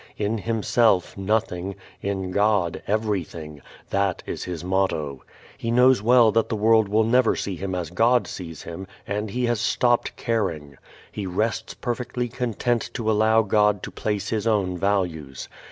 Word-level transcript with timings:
In 0.17 0.39
himself, 0.39 1.15
nothing; 1.15 1.75
in 2.01 2.31
God, 2.31 2.81
everything. 2.87 3.61
That 3.91 4.23
is 4.25 4.45
his 4.45 4.63
motto. 4.63 5.23
He 5.59 5.69
knows 5.69 6.01
well 6.01 6.31
that 6.31 6.49
the 6.49 6.55
world 6.55 6.89
will 6.89 7.03
never 7.03 7.35
see 7.35 7.55
him 7.55 7.75
as 7.75 7.91
God 7.91 8.25
sees 8.25 8.63
him 8.63 8.87
and 9.05 9.29
he 9.29 9.45
has 9.45 9.61
stopped 9.61 10.15
caring. 10.15 10.77
He 11.11 11.27
rests 11.27 11.75
perfectly 11.75 12.29
content 12.29 12.89
to 12.95 13.11
allow 13.11 13.43
God 13.43 13.83
to 13.83 13.91
place 13.91 14.29
His 14.29 14.47
own 14.47 14.75
values. 14.75 15.47